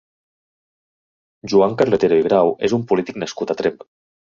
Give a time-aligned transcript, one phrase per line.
[1.53, 3.81] Joan Carretero i Grau és un polític nascut a Tremp.